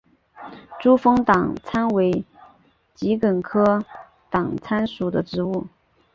[0.79, 2.25] 珠峰党参为
[2.95, 3.85] 桔梗科
[4.31, 5.67] 党参属的植物。